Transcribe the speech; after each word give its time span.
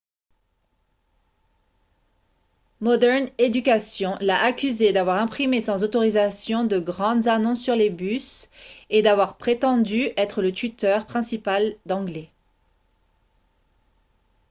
modern 2.79 3.29
education 3.37 4.17
l'a 4.19 4.41
accusé 4.43 4.91
d'avoir 4.93 5.21
imprimé 5.21 5.61
sans 5.61 5.83
autorisation 5.83 6.63
de 6.63 6.79
grandes 6.79 7.27
annonces 7.27 7.61
sur 7.61 7.75
les 7.75 7.91
bus 7.91 8.49
et 8.89 9.03
d'avoir 9.03 9.37
prétendu 9.37 10.09
être 10.17 10.41
le 10.41 10.51
tuteur 10.53 11.05
principal 11.05 11.75
d'anglais 11.85 12.31